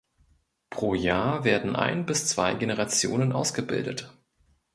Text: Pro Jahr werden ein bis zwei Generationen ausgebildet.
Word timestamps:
Pro 0.71 0.95
Jahr 0.95 1.43
werden 1.43 1.75
ein 1.75 2.07
bis 2.07 2.25
zwei 2.25 2.55
Generationen 2.55 3.31
ausgebildet. 3.33 4.11